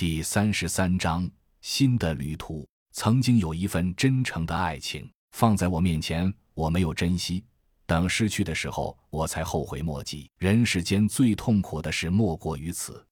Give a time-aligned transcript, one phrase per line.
[0.00, 1.30] 第三十三章
[1.60, 2.66] 新的旅途。
[2.90, 7.44] 曾经有一份真诚的爱情放在我面前，我没有珍惜，
[7.84, 10.26] 等失去的时候，我才后悔莫及。
[10.38, 13.06] 人世间最痛苦的事莫过于此。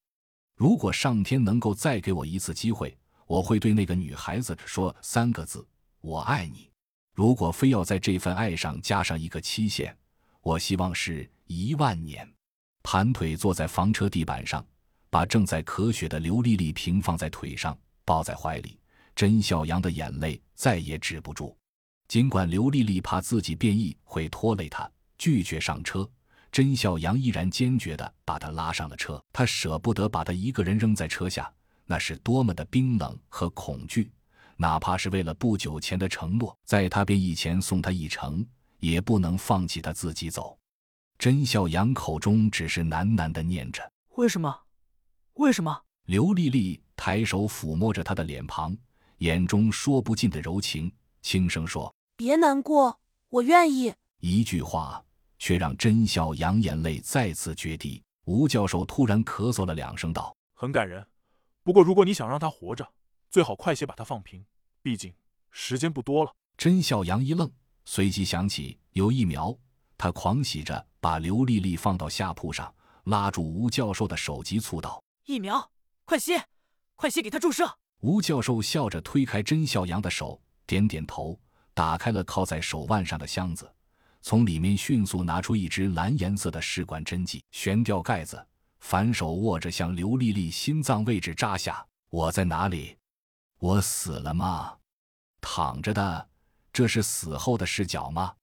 [0.55, 2.97] 如果上天能够再给我一次机会，
[3.27, 5.63] 我会对那个女孩子说三个字
[6.01, 6.71] ：“我爱你。”
[7.13, 9.95] 如果非要在这份爱上加上一个期限，
[10.41, 12.27] 我希望是一万年。
[12.81, 14.65] 盘腿坐在房车地板上。
[15.09, 18.79] 把正在咳血的刘丽丽平放在腿上，抱在怀里。
[19.15, 21.55] 甄小阳的眼泪再也止不住。
[22.07, 26.09] 尽管刘丽丽怕自己变异会拖累她，拒绝上车，
[26.51, 29.21] 甄小阳依然坚决地把她拉上了车。
[29.33, 31.51] 他舍不得把她一个人扔在车下，
[31.85, 34.11] 那是多么的冰冷和恐惧！
[34.55, 38.45] 哪怕是为了不久前的承诺，在他变异前送她一程，
[38.79, 40.57] 也不能放弃他自己走。
[41.17, 44.53] 甄小阳口中只是喃喃地念着：“为什么？”
[45.39, 45.85] 为什么？
[46.03, 48.75] 刘丽丽抬手抚摸着他的脸庞，
[49.19, 55.01] 眼中说不尽的柔情，轻声说：“别难过，我愿意。”一句话
[55.37, 58.03] 却让甄笑阳眼泪再次决堤。
[58.25, 61.07] 吴教授突然咳嗽了两声，道：“很感人。
[61.63, 62.85] 不过，如果你想让他活着，
[63.29, 64.43] 最好快些把他放平，
[64.81, 65.13] 毕竟
[65.51, 67.49] 时间不多了。”甄笑阳一愣，
[67.85, 69.57] 随即想起有一苗，
[69.97, 75.01] 他狂喜着把刘丽丽放到下铺上，拉住吴教授的手，急促道。
[75.29, 75.69] 疫苗，
[76.05, 76.43] 快些，
[76.95, 77.77] 快些给他注射！
[77.99, 81.39] 吴教授笑着推开甄笑阳的手，点点头，
[81.75, 83.71] 打开了靠在手腕上的箱子，
[84.23, 88.43] 从里面迅速拿出一支蓝颜色的试管针剂，悬吊盖子，
[88.79, 91.85] 反手握着向刘丽丽心脏位置扎下。
[92.09, 92.97] 我在哪里？
[93.59, 94.75] 我死了吗？
[95.41, 96.27] 躺着的，
[96.73, 98.33] 这是死后的视角吗？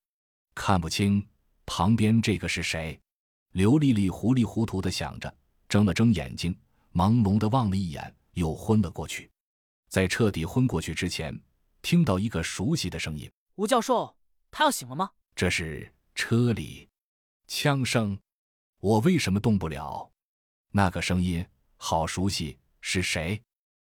[0.54, 1.26] 看不清。
[1.66, 2.96] 旁边这个是谁？
[3.54, 5.36] 刘丽丽糊里糊涂的想着，
[5.68, 6.56] 睁了睁眼睛。
[6.96, 9.30] 朦胧的望了一眼，又昏了过去。
[9.90, 11.38] 在彻底昏过去之前，
[11.82, 14.16] 听到一个熟悉的声音：“吴教授，
[14.50, 16.88] 他要醒了吗？”这是车里
[17.46, 18.18] 枪声。
[18.80, 20.10] 我为什么动不了？
[20.70, 21.46] 那个声音
[21.76, 23.42] 好熟悉，是谁？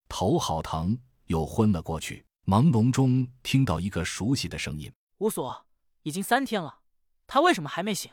[0.08, 0.96] 头好疼，
[1.26, 2.24] 又昏了过去。
[2.44, 5.66] 朦胧中听到一个熟悉的声音：“吴所，
[6.02, 6.82] 已经三天了，
[7.26, 8.12] 他为什么还没醒？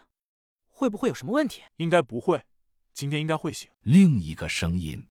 [0.68, 2.44] 会不会有什么问题？”应该不会。
[3.00, 3.70] 今天应该会醒。
[3.84, 5.08] 另一个声音，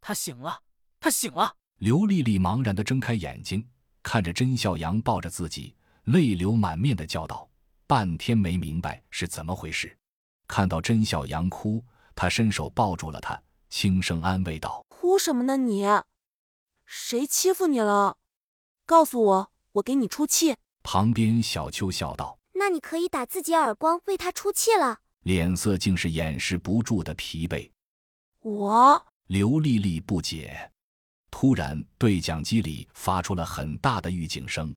[0.00, 0.62] 他醒了，
[0.98, 1.54] 他醒了。
[1.76, 3.68] 刘丽丽茫然的睁开眼睛，
[4.02, 7.50] 看着甄笑阳抱着自己，泪流满面的叫道
[7.86, 9.94] ：“半天没明白是怎么回事。”
[10.48, 11.84] 看到甄笑阳哭，
[12.14, 15.58] 他伸手抱住了他，轻声安慰道：“哭什么呢？
[15.58, 15.84] 你
[16.86, 18.16] 谁欺负你了？
[18.86, 27.70] 告诉我，我给你出气。”旁边小秋笑道：“那你可以打自己耳光，为他出气了。”脸色竟是掩饰不住的疲惫。
[28.40, 30.72] 我刘丽丽不解，
[31.30, 34.74] 突然对讲机里发出了很大的预警声。